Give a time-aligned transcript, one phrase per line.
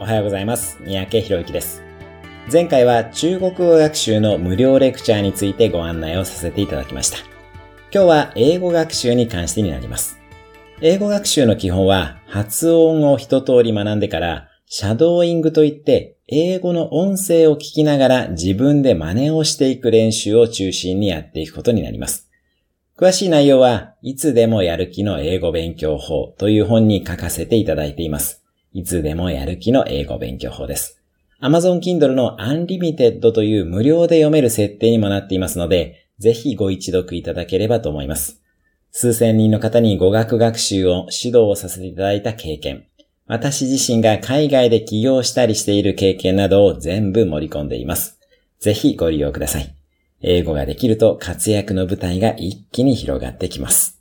[0.00, 0.78] おはようございます。
[0.82, 1.82] 三宅博之です。
[2.52, 7.18] 前回は中国語学習の無料レクチャーについてご案内をさせていただきました。
[7.92, 10.20] 今日は英語学習に関してになります。
[10.80, 22.30] 英語学習の基本は発音を一通り学んでからシャドーイングといって英語の音声を聞きながら自分で真似をしていく練習を中心にやっていくことになります。
[22.96, 28.37] 詳しい内容はいつでもやる気の英語勉強法という本に書かせていただいています。
[28.72, 31.00] いつでもやる気の英語勉強法です。
[31.40, 38.40] Amazon Kindle の Unlimited という無料で読める設定にもなっていますので、ぜひご一読いただければと思います。
[38.90, 42.84] 数千人の方に語学学習を指導をさせていただいた経験、
[43.26, 48.18] 私自身が海外で起業したりしている経験などを全部盛り込んでいます。
[48.58, 49.74] ぜひご利用ください。
[50.22, 53.97] 英語ができると活躍の舞台が一気に広がってきます。